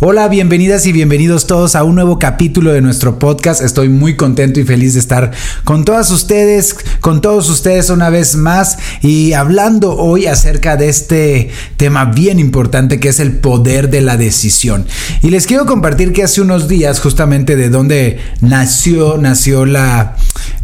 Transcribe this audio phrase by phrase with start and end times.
[0.00, 3.60] Hola, bienvenidas y bienvenidos todos a un nuevo capítulo de nuestro podcast.
[3.60, 5.32] Estoy muy contento y feliz de estar
[5.64, 11.50] con todas ustedes, con todos ustedes una vez más y hablando hoy acerca de este
[11.76, 14.86] tema bien importante que es el poder de la decisión.
[15.20, 20.14] Y les quiero compartir que hace unos días justamente de donde nació, nació la,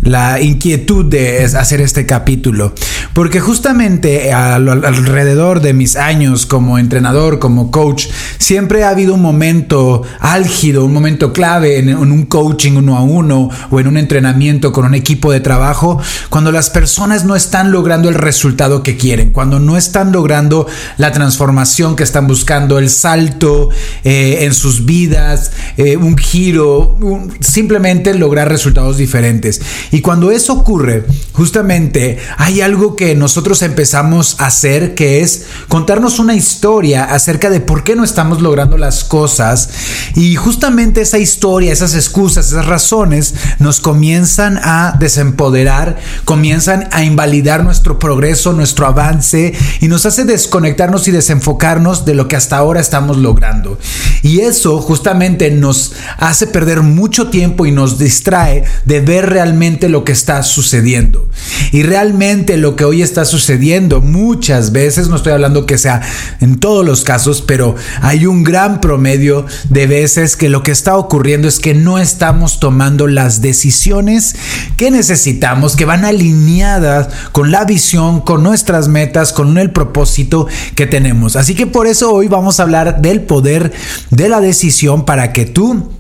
[0.01, 2.73] la inquietud de hacer este capítulo.
[3.15, 10.03] Porque justamente alrededor de mis años como entrenador, como coach, siempre ha habido un momento
[10.19, 14.85] álgido, un momento clave en, un coaching uno a uno o en un entrenamiento con
[14.85, 19.61] un equipo de trabajo, cuando las personas no están logrando el resultado que quieren, cuando
[19.61, 20.67] no están logrando
[20.99, 23.69] la transformación que están buscando, el salto
[24.03, 26.99] eh, en sus vidas, eh, un giro,
[27.39, 29.61] simplemente lograr resultados diferentes.
[29.93, 36.19] Y cuando eso ocurre, justamente hay algo que nosotros empezamos a hacer que es contarnos
[36.19, 39.69] una historia acerca de por qué no estamos logrando las cosas
[40.15, 47.65] y justamente esa historia, esas excusas, esas razones nos comienzan a desempoderar, comienzan a invalidar
[47.65, 52.81] nuestro progreso, nuestro avance y nos hace desconectarnos y desenfocarnos de lo que hasta ahora
[52.81, 53.79] estamos logrando.
[54.23, 60.05] Y eso justamente nos hace perder mucho tiempo y nos distrae de ver realmente lo
[60.05, 61.29] que está sucediendo.
[61.73, 66.03] Y realmente lo que hoy está sucediendo muchas veces, no estoy hablando que sea
[66.41, 70.73] en todos los casos, pero hay un gran promedio medio de veces que lo que
[70.73, 74.35] está ocurriendo es que no estamos tomando las decisiones
[74.79, 80.87] que necesitamos, que van alineadas con la visión, con nuestras metas, con el propósito que
[80.87, 81.37] tenemos.
[81.37, 83.73] Así que por eso hoy vamos a hablar del poder
[84.11, 85.91] de la decisión para que tú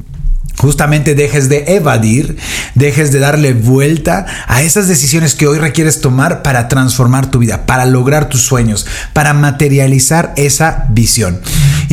[0.58, 2.36] justamente dejes de evadir,
[2.74, 7.66] dejes de darle vuelta a esas decisiones que hoy requieres tomar para transformar tu vida,
[7.66, 11.40] para lograr tus sueños, para materializar esa visión.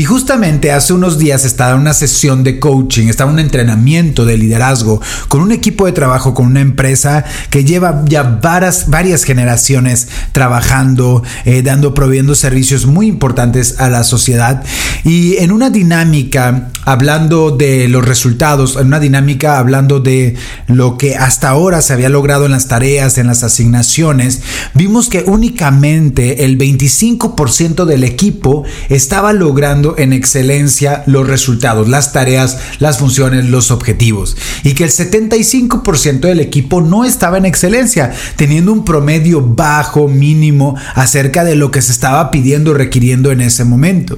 [0.02, 4.26] Y justamente hace unos días estaba en una sesión de coaching, estaba en un entrenamiento
[4.26, 10.08] de liderazgo con un equipo de trabajo, con una empresa que lleva ya varias, generaciones
[10.32, 14.64] trabajando, eh, dando, proveyendo servicios muy importantes a la sociedad.
[15.04, 20.36] Y en una dinámica, hablando de los resultados, en una dinámica hablando de
[20.66, 24.42] lo que hasta ahora se había logrado en las tareas, en las asignaciones,
[24.74, 32.58] vimos que únicamente el 25% del equipo estaba logrando en excelencia los resultados, las tareas,
[32.80, 34.38] las funciones, los objetivos.
[34.64, 40.76] Y que el 75% del equipo no estaba en excelencia, teniendo un promedio bajo, mínimo,
[40.96, 44.18] acerca de lo que se estaba pidiendo, requiriendo en ese momento.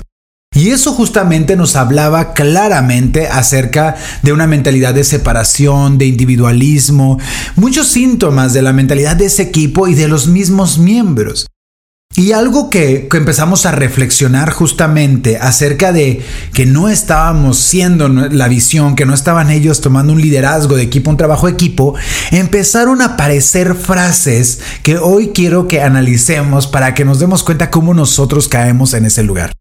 [0.55, 7.19] Y eso justamente nos hablaba claramente acerca de una mentalidad de separación, de individualismo,
[7.55, 11.47] muchos síntomas de la mentalidad de ese equipo y de los mismos miembros.
[12.15, 18.95] Y algo que, empezamos a reflexionar justamente acerca de que no estábamos siendo la visión,
[18.95, 21.95] que no estaban ellos tomando un liderazgo de equipo, un trabajo de equipo,
[22.29, 27.95] empezaron a aparecer frases que hoy quiero que analicemos para que nos demos cuenta cómo
[27.95, 29.53] nosotros caemos en ese lugar.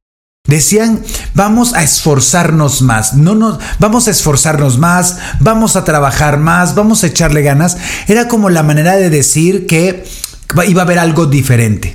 [0.47, 1.03] Decían,
[1.35, 7.03] vamos a esforzarnos más, no nos, vamos a esforzarnos más, vamos a trabajar más, vamos
[7.03, 7.79] a echarle ganas.
[8.09, 10.05] Era como la manera de decir que
[10.67, 11.95] iba a haber algo diferente.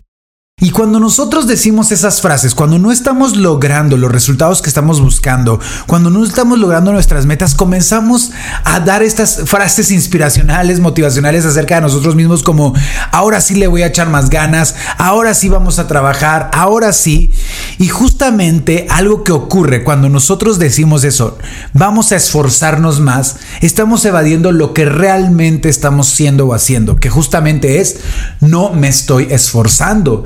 [0.60, 5.60] Y cuando nosotros decimos esas frases, cuando no estamos logrando los resultados que estamos buscando,
[5.86, 8.32] cuando no estamos logrando nuestras metas, comenzamos
[8.64, 12.74] a dar estas frases inspiracionales, motivacionales acerca de nosotros mismos como,
[13.12, 17.32] ahora sí le voy a echar más ganas, ahora sí vamos a trabajar, ahora sí.
[17.78, 21.38] Y justamente algo que ocurre cuando nosotros decimos eso,
[21.74, 27.80] vamos a esforzarnos más, estamos evadiendo lo que realmente estamos siendo o haciendo, que justamente
[27.80, 27.98] es,
[28.42, 30.26] no me estoy esforzando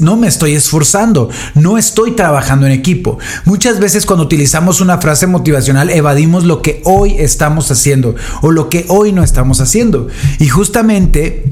[0.00, 3.18] no me estoy esforzando, no estoy trabajando en equipo.
[3.44, 8.68] Muchas veces cuando utilizamos una frase motivacional evadimos lo que hoy estamos haciendo o lo
[8.68, 10.08] que hoy no estamos haciendo.
[10.38, 11.44] Y justamente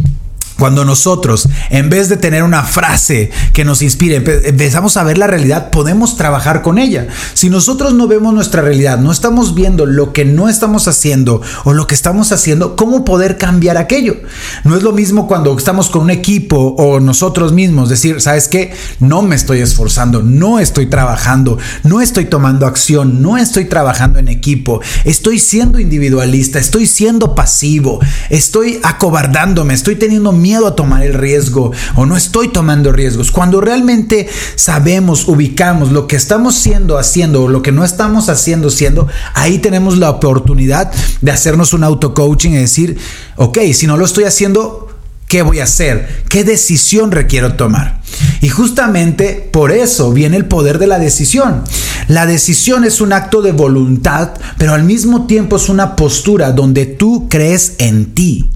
[0.58, 5.28] Cuando nosotros, en vez de tener una frase que nos inspire, empezamos a ver la
[5.28, 7.06] realidad, podemos trabajar con ella.
[7.34, 11.74] Si nosotros no vemos nuestra realidad, no estamos viendo lo que no estamos haciendo o
[11.74, 14.16] lo que estamos haciendo, ¿cómo poder cambiar aquello?
[14.64, 18.72] No es lo mismo cuando estamos con un equipo o nosotros mismos, decir, ¿sabes qué?
[18.98, 24.26] No me estoy esforzando, no estoy trabajando, no estoy tomando acción, no estoy trabajando en
[24.26, 31.02] equipo, estoy siendo individualista, estoy siendo pasivo, estoy acobardándome, estoy teniendo miedo miedo a tomar
[31.02, 33.30] el riesgo o no estoy tomando riesgos.
[33.30, 38.70] Cuando realmente sabemos, ubicamos lo que estamos siendo, haciendo o lo que no estamos haciendo,
[38.70, 40.90] siendo, ahí tenemos la oportunidad
[41.20, 42.96] de hacernos un auto-coaching y decir,
[43.36, 44.86] ok, si no lo estoy haciendo,
[45.28, 46.24] ¿Qué voy a hacer?
[46.30, 48.00] ¿Qué decisión requiero tomar?
[48.40, 51.64] Y justamente por eso viene el poder de la decisión.
[52.08, 56.86] La decisión es un acto de voluntad, pero al mismo tiempo es una postura donde
[56.86, 58.48] tú crees en ti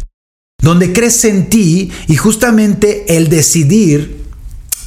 [0.62, 4.22] donde crees en ti y justamente el decidir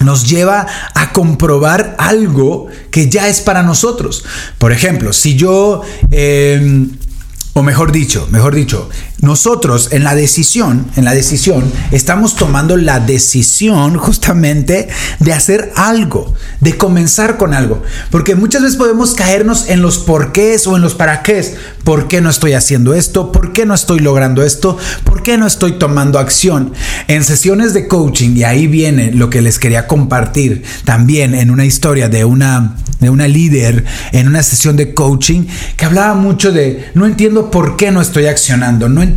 [0.03, 4.25] nos lleva a comprobar algo que ya es para nosotros.
[4.57, 5.81] Por ejemplo, si yo,
[6.11, 6.89] em,
[7.53, 8.89] o mejor dicho, mejor dicho,
[9.21, 14.89] nosotros en la decisión, en la decisión, estamos tomando la decisión justamente
[15.19, 17.81] de hacer algo, de comenzar con algo.
[18.11, 21.35] Porque muchas veces podemos caernos en los porqués o en los para qué.
[21.83, 23.31] ¿Por qué no estoy haciendo esto?
[23.31, 24.77] ¿Por qué no estoy logrando esto?
[25.03, 26.73] ¿Por qué no estoy tomando acción?
[27.07, 31.65] En sesiones de coaching, y ahí viene lo que les quería compartir también en una
[31.65, 35.45] historia de una, de una líder, en una sesión de coaching,
[35.75, 39.14] que hablaba mucho de, no entiendo por qué no estoy accionando, no entiendo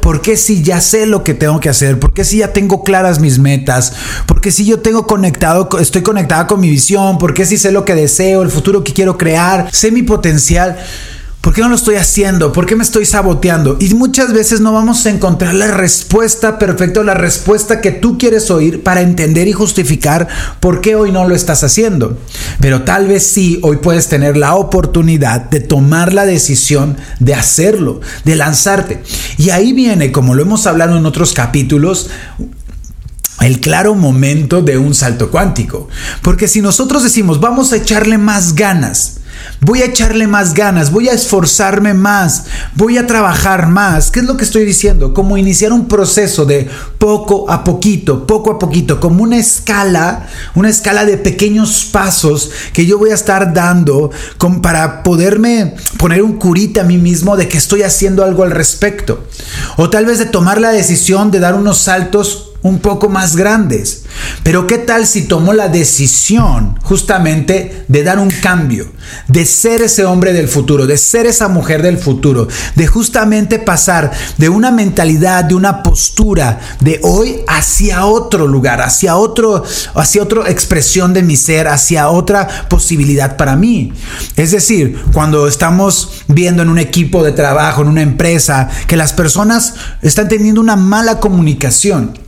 [0.00, 2.82] por qué si ya sé lo que tengo que hacer, por qué si ya tengo
[2.82, 3.92] claras mis metas,
[4.26, 7.70] por qué si yo tengo conectado, estoy conectada con mi visión, por qué si sé
[7.70, 10.76] lo que deseo, el futuro que quiero crear, sé mi potencial.
[11.46, 12.52] ¿Por qué no lo estoy haciendo?
[12.52, 13.76] ¿Por qué me estoy saboteando?
[13.78, 18.18] Y muchas veces no vamos a encontrar la respuesta perfecta o la respuesta que tú
[18.18, 20.26] quieres oír para entender y justificar
[20.58, 22.18] por qué hoy no lo estás haciendo.
[22.58, 28.00] Pero tal vez sí, hoy puedes tener la oportunidad de tomar la decisión de hacerlo,
[28.24, 29.04] de lanzarte.
[29.38, 32.10] Y ahí viene, como lo hemos hablado en otros capítulos,
[33.40, 35.88] el claro momento de un salto cuántico.
[36.22, 39.15] Porque si nosotros decimos, vamos a echarle más ganas,
[39.60, 42.44] Voy a echarle más ganas, voy a esforzarme más,
[42.74, 44.10] voy a trabajar más.
[44.10, 45.14] ¿Qué es lo que estoy diciendo?
[45.14, 50.68] Como iniciar un proceso de poco a poquito, poco a poquito, como una escala, una
[50.68, 54.10] escala de pequeños pasos que yo voy a estar dando
[54.62, 59.24] para poderme poner un curita a mí mismo de que estoy haciendo algo al respecto.
[59.76, 64.04] O tal vez de tomar la decisión de dar unos saltos un poco más grandes.
[64.42, 68.90] Pero ¿qué tal si tomó la decisión justamente de dar un cambio,
[69.28, 74.10] de ser ese hombre del futuro, de ser esa mujer del futuro, de justamente pasar
[74.38, 79.64] de una mentalidad, de una postura de hoy hacia otro lugar, hacia otro
[79.94, 83.92] hacia otra expresión de mi ser, hacia otra posibilidad para mí?
[84.36, 89.12] Es decir, cuando estamos viendo en un equipo de trabajo, en una empresa, que las
[89.12, 92.25] personas están teniendo una mala comunicación,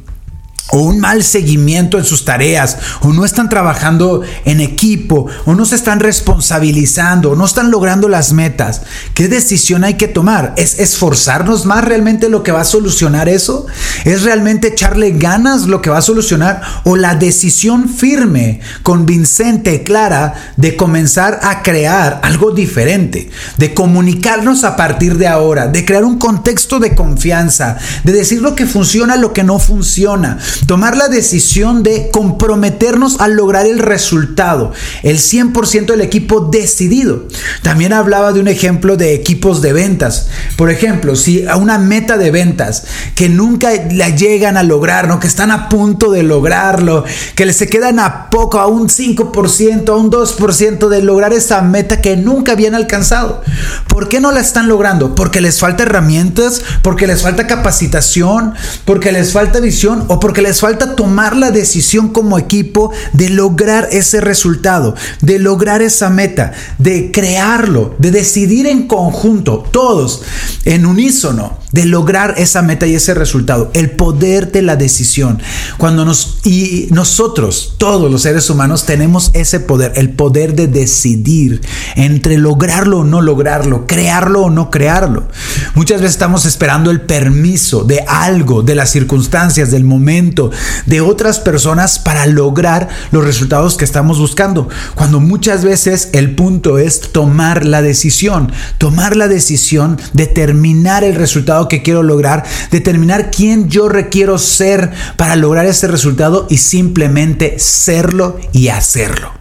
[0.70, 5.64] o un mal seguimiento en sus tareas, o no están trabajando en equipo, o no
[5.64, 8.82] se están responsabilizando, o no están logrando las metas.
[9.14, 10.52] ¿Qué decisión hay que tomar?
[10.56, 13.66] ¿Es esforzarnos más realmente lo que va a solucionar eso?
[14.04, 16.60] ¿Es realmente echarle ganas lo que va a solucionar?
[16.84, 23.30] ¿O la decisión firme, convincente, clara de comenzar a crear algo diferente?
[23.56, 28.54] De comunicarnos a partir de ahora, de crear un contexto de confianza, de decir lo
[28.54, 34.72] que funciona, lo que no funciona tomar la decisión de comprometernos a lograr el resultado,
[35.02, 37.26] el 100% del equipo decidido.
[37.62, 40.28] También hablaba de un ejemplo de equipos de ventas.
[40.56, 42.84] Por ejemplo, si a una meta de ventas
[43.14, 45.20] que nunca la llegan a lograr, ¿no?
[45.20, 49.88] que están a punto de lograrlo, que les se quedan a poco, a un 5%,
[49.88, 53.42] a un 2% de lograr esa meta que nunca habían alcanzado.
[53.88, 55.14] ¿Por qué no la están logrando?
[55.16, 60.47] Porque les falta herramientas, porque les falta capacitación, porque les falta visión o porque les
[60.48, 66.52] les falta tomar la decisión como equipo de lograr ese resultado, de lograr esa meta,
[66.78, 70.22] de crearlo, de decidir en conjunto, todos
[70.64, 75.40] en unísono de lograr esa meta y ese resultado, el poder de la decisión.
[75.76, 81.60] Cuando nos y nosotros, todos los seres humanos tenemos ese poder, el poder de decidir
[81.96, 85.28] entre lograrlo o no lograrlo, crearlo o no crearlo.
[85.74, 90.50] Muchas veces estamos esperando el permiso de algo, de las circunstancias, del momento
[90.86, 94.68] de otras personas para lograr los resultados que estamos buscando.
[94.94, 101.57] Cuando muchas veces el punto es tomar la decisión, tomar la decisión, determinar el resultado
[101.66, 108.38] que quiero lograr, determinar quién yo requiero ser para lograr ese resultado y simplemente serlo
[108.52, 109.32] y hacerlo.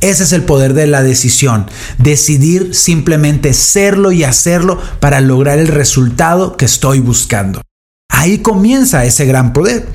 [0.00, 1.66] Ese es el poder de la decisión.
[1.98, 7.62] Decidir simplemente serlo y hacerlo para lograr el resultado que estoy buscando.
[8.10, 9.88] Ahí comienza ese gran poder.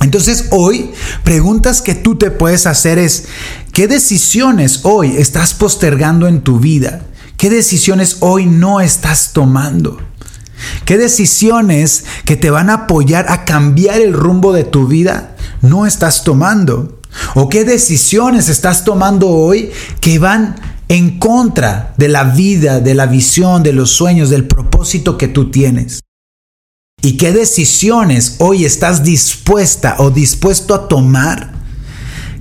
[0.00, 0.90] Entonces hoy
[1.24, 3.26] preguntas que tú te puedes hacer es,
[3.72, 7.02] ¿qué decisiones hoy estás postergando en tu vida?
[7.36, 9.98] ¿Qué decisiones hoy no estás tomando?
[10.84, 15.86] ¿Qué decisiones que te van a apoyar a cambiar el rumbo de tu vida no
[15.86, 17.00] estás tomando?
[17.34, 19.70] ¿O qué decisiones estás tomando hoy
[20.00, 20.56] que van
[20.88, 25.50] en contra de la vida, de la visión, de los sueños, del propósito que tú
[25.50, 26.00] tienes?
[27.00, 31.57] ¿Y qué decisiones hoy estás dispuesta o dispuesto a tomar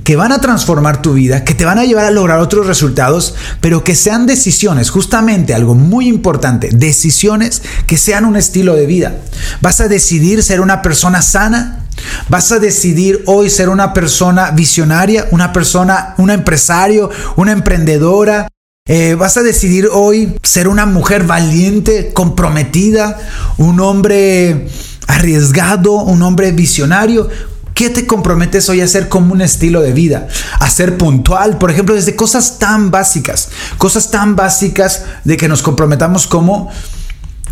[0.07, 3.35] que van a transformar tu vida, que te van a llevar a lograr otros resultados,
[3.59, 9.17] pero que sean decisiones, justamente algo muy importante, decisiones que sean un estilo de vida.
[9.59, 11.83] ¿Vas a decidir ser una persona sana?
[12.29, 18.47] Vas a decidir hoy ser una persona visionaria, una persona, un empresario, una emprendedora.
[18.87, 23.19] Eh, vas a decidir hoy ser una mujer valiente, comprometida,
[23.57, 24.69] un hombre
[25.07, 27.29] arriesgado, un hombre visionario.
[27.77, 30.27] ¿Qué te comprometes hoy a hacer como un estilo de vida?
[30.59, 35.61] A ser puntual, por ejemplo, desde cosas tan básicas, cosas tan básicas de que nos
[35.61, 36.71] comprometamos como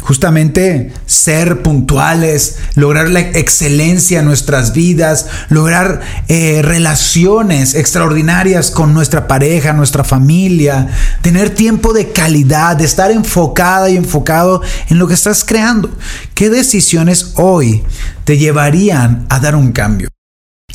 [0.01, 9.27] justamente ser puntuales, lograr la excelencia en nuestras vidas, lograr eh, relaciones extraordinarias con nuestra
[9.27, 10.87] pareja, nuestra familia,
[11.21, 15.95] tener tiempo de calidad, de estar enfocada y enfocado en lo que estás creando.
[16.33, 17.83] ¿Qué decisiones hoy
[18.23, 20.14] te llevarían a dar un cambio?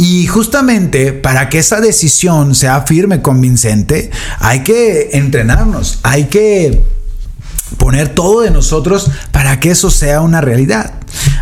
[0.01, 6.83] Y justamente para que esa decisión sea firme, convincente, hay que entrenarnos, hay que
[7.77, 10.95] poner todo de nosotros para que eso sea una realidad.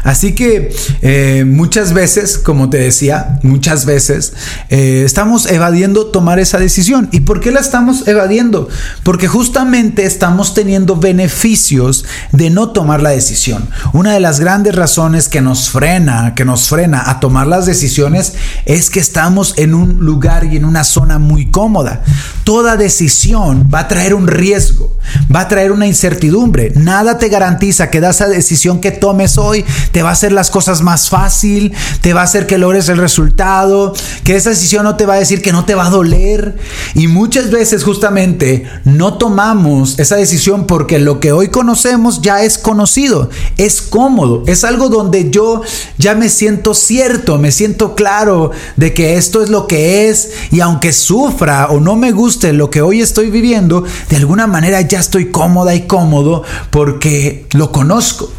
[0.08, 4.32] Así que eh, muchas veces, como te decía, muchas veces
[4.70, 7.10] eh, estamos evadiendo tomar esa decisión.
[7.12, 8.70] ¿Y por qué la estamos evadiendo?
[9.02, 13.68] Porque justamente estamos teniendo beneficios de no tomar la decisión.
[13.92, 18.32] Una de las grandes razones que nos frena, que nos frena a tomar las decisiones
[18.64, 22.02] es que estamos en un lugar y en una zona muy cómoda.
[22.44, 24.96] Toda decisión va a traer un riesgo,
[25.34, 26.72] va a traer una incertidumbre.
[26.76, 29.66] Nada te garantiza que da esa decisión que tomes hoy
[29.97, 32.98] te va a hacer las cosas más fácil, te va a hacer que logres el
[32.98, 36.56] resultado, que esa decisión no te va a decir que no te va a doler.
[36.94, 42.58] Y muchas veces justamente no tomamos esa decisión porque lo que hoy conocemos ya es
[42.58, 45.62] conocido, es cómodo, es algo donde yo
[45.98, 50.60] ya me siento cierto, me siento claro de que esto es lo que es y
[50.60, 55.00] aunque sufra o no me guste lo que hoy estoy viviendo, de alguna manera ya
[55.00, 58.37] estoy cómoda y cómodo porque lo conozco.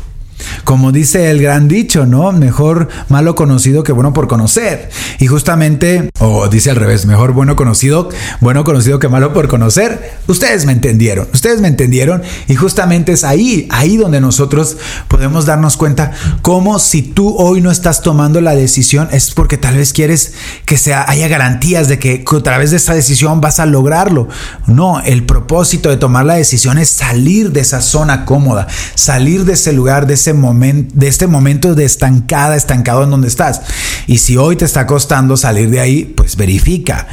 [0.63, 2.31] Como dice el gran dicho, ¿no?
[2.31, 4.89] Mejor malo conocido que bueno por conocer.
[5.19, 10.19] Y justamente, o dice al revés, mejor bueno conocido, bueno conocido que malo por conocer.
[10.27, 12.21] Ustedes me entendieron, ustedes me entendieron.
[12.47, 14.77] Y justamente es ahí, ahí donde nosotros
[15.07, 19.75] podemos darnos cuenta cómo si tú hoy no estás tomando la decisión es porque tal
[19.75, 20.33] vez quieres
[20.65, 24.27] que sea, haya garantías de que a través de esa decisión vas a lograrlo.
[24.67, 29.53] No, el propósito de tomar la decisión es salir de esa zona cómoda, salir de
[29.53, 33.61] ese lugar, de ese momento, de este momento de estancada, estancado en donde estás.
[34.07, 37.07] Y si hoy te está costando salir de ahí, pues verifica.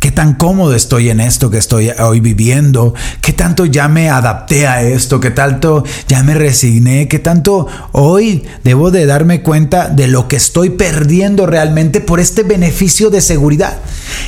[0.00, 2.94] ¿Qué tan cómodo estoy en esto que estoy hoy viviendo?
[3.20, 5.20] ¿Qué tanto ya me adapté a esto?
[5.20, 7.06] ¿Qué tanto ya me resigné?
[7.06, 12.44] ¿Qué tanto hoy debo de darme cuenta de lo que estoy perdiendo realmente por este
[12.44, 13.76] beneficio de seguridad?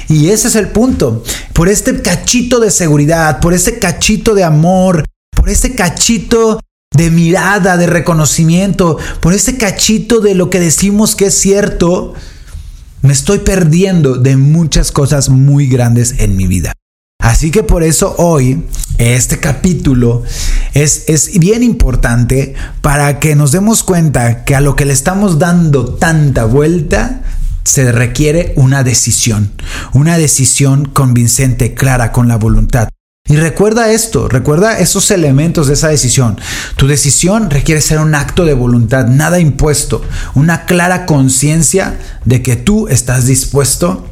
[0.09, 1.25] Y ese es el punto.
[1.55, 6.61] Por este cachito de seguridad, por este cachito de amor, por este cachito
[6.95, 12.15] de mirada, de reconocimiento, por ese cachito de lo que decimos que es cierto,
[13.03, 16.73] me estoy perdiendo de muchas cosas muy grandes en mi vida.
[17.21, 18.65] Así que por eso hoy
[18.99, 20.23] este capítulo
[20.75, 25.39] es, es, bien importante para que nos demos cuenta que a lo que le estamos
[25.39, 27.23] dando tanta vuelta
[27.65, 29.53] se requiere una decisión,
[29.93, 32.89] una decisión convincente, clara, con la voluntad.
[33.29, 36.39] Y recuerda esto, recuerda esos elementos de esa decisión.
[36.77, 40.03] Tu decisión requiere ser un acto de voluntad, nada impuesto,
[40.35, 44.07] una clara conciencia de que tú estás dispuesto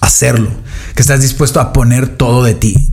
[0.00, 0.50] a hacerlo,
[0.94, 2.90] que estás dispuesto a poner todo de ti.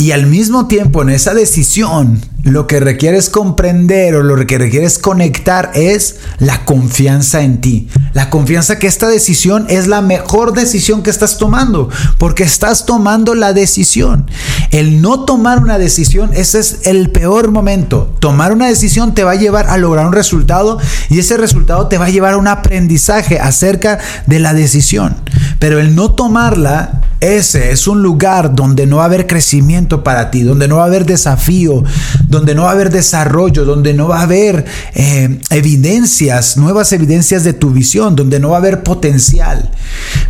[0.00, 4.98] Y al mismo tiempo, en esa decisión, lo que requieres comprender o lo que requieres
[4.98, 7.86] conectar es la confianza en ti.
[8.14, 13.34] La confianza que esta decisión es la mejor decisión que estás tomando, porque estás tomando
[13.34, 14.24] la decisión.
[14.70, 18.16] El no tomar una decisión, ese es el peor momento.
[18.20, 20.78] Tomar una decisión te va a llevar a lograr un resultado
[21.10, 25.14] y ese resultado te va a llevar a un aprendizaje acerca de la decisión.
[25.58, 30.30] Pero el no tomarla ese es un lugar donde no va a haber crecimiento para
[30.30, 31.84] ti, donde no va a haber desafío,
[32.26, 37.44] donde no va a haber desarrollo, donde no va a haber eh, evidencias, nuevas evidencias
[37.44, 39.70] de tu visión, donde no va a haber potencial.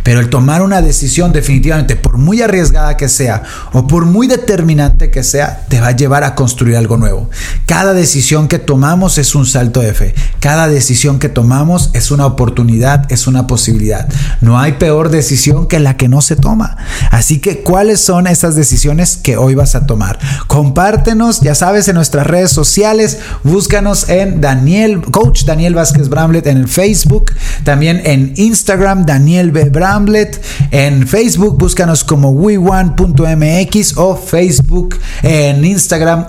[0.03, 5.11] Pero el tomar una decisión definitivamente, por muy arriesgada que sea o por muy determinante
[5.11, 7.29] que sea, te va a llevar a construir algo nuevo.
[7.65, 10.13] Cada decisión que tomamos es un salto de fe.
[10.39, 14.09] Cada decisión que tomamos es una oportunidad, es una posibilidad.
[14.41, 16.77] No hay peor decisión que la que no se toma.
[17.11, 20.19] Así que, ¿cuáles son esas decisiones que hoy vas a tomar?
[20.47, 23.19] Compártenos, ya sabes, en nuestras redes sociales.
[23.43, 27.31] Búscanos en Daniel, Coach Daniel Vázquez Bramlett en el Facebook.
[27.63, 29.69] También en Instagram, Daniel B.
[29.69, 30.41] Bramlett.
[30.71, 36.25] En Facebook, búscanos como we1.mx o Facebook en Instagram,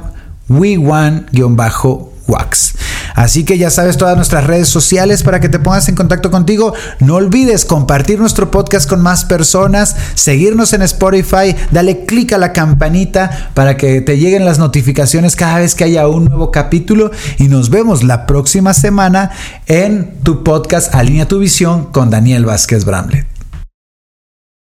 [0.48, 2.74] we1-wax.
[3.14, 6.74] Así que ya sabes todas nuestras redes sociales para que te pongas en contacto contigo.
[7.00, 12.52] No olvides compartir nuestro podcast con más personas, seguirnos en Spotify, dale clic a la
[12.52, 17.48] campanita para que te lleguen las notificaciones cada vez que haya un nuevo capítulo y
[17.48, 19.30] nos vemos la próxima semana
[19.66, 23.31] en tu podcast Alinea tu visión con Daniel Vázquez Bramlett.